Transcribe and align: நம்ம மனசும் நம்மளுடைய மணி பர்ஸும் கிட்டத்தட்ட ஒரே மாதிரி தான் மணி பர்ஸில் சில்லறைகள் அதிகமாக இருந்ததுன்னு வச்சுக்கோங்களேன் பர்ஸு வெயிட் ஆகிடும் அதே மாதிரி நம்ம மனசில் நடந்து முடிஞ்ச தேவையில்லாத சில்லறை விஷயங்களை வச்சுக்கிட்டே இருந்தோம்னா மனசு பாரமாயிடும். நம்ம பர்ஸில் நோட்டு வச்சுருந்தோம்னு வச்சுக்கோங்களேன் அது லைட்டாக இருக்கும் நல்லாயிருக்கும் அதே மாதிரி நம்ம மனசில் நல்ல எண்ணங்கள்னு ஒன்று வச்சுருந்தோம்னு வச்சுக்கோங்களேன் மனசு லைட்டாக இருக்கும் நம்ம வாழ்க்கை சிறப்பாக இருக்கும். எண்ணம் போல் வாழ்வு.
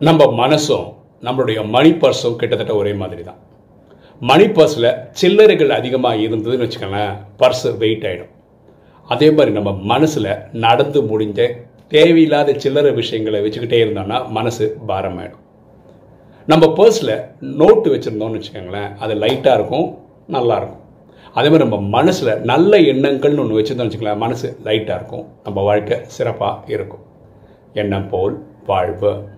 நம்ம 0.00 0.46
மனசும் 0.46 0.92
நம்மளுடைய 1.22 1.68
மணி 1.68 1.90
பர்ஸும் 1.90 2.36
கிட்டத்தட்ட 2.36 2.74
ஒரே 2.74 2.92
மாதிரி 2.92 3.22
தான் 3.22 3.38
மணி 4.20 4.44
பர்ஸில் 4.44 4.96
சில்லறைகள் 5.20 5.68
அதிகமாக 5.68 6.16
இருந்ததுன்னு 6.16 6.66
வச்சுக்கோங்களேன் 6.66 7.14
பர்ஸு 7.38 7.76
வெயிட் 7.76 8.04
ஆகிடும் 8.04 8.32
அதே 9.04 9.30
மாதிரி 9.30 9.50
நம்ம 9.50 9.72
மனசில் 9.72 10.38
நடந்து 10.52 11.02
முடிஞ்ச 11.02 11.56
தேவையில்லாத 11.88 12.54
சில்லறை 12.54 12.92
விஷயங்களை 12.92 13.40
வச்சுக்கிட்டே 13.40 13.80
இருந்தோம்னா 13.84 14.28
மனசு 14.28 14.78
பாரமாயிடும். 14.88 15.42
நம்ம 16.46 16.66
பர்ஸில் 16.66 17.24
நோட்டு 17.40 17.94
வச்சுருந்தோம்னு 17.94 18.40
வச்சுக்கோங்களேன் 18.40 18.96
அது 18.98 19.14
லைட்டாக 19.14 19.54
இருக்கும் 19.54 19.98
நல்லாயிருக்கும் 20.28 20.82
அதே 21.34 21.48
மாதிரி 21.48 21.68
நம்ம 21.68 21.80
மனசில் 21.80 22.40
நல்ல 22.40 22.80
எண்ணங்கள்னு 22.80 23.38
ஒன்று 23.38 23.60
வச்சுருந்தோம்னு 23.60 23.92
வச்சுக்கோங்களேன் 23.92 24.16
மனசு 24.16 24.56
லைட்டாக 24.64 24.94
இருக்கும் 24.94 25.28
நம்ம 25.44 25.62
வாழ்க்கை 25.62 25.98
சிறப்பாக 26.04 26.60
இருக்கும். 26.66 27.04
எண்ணம் 27.72 28.08
போல் 28.08 28.42
வாழ்வு. 28.66 29.28